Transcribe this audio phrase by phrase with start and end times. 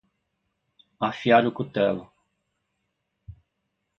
[1.07, 2.03] Afiar o cutelo